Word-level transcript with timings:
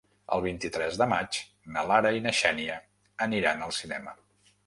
El 0.35 0.41
vint-i-tres 0.43 0.95
de 1.01 1.07
maig 1.11 1.39
na 1.75 1.83
Lara 1.91 2.13
i 2.19 2.23
na 2.25 2.33
Xènia 2.39 2.79
aniran 3.27 3.65
al 3.67 3.77
cinema. 3.83 4.17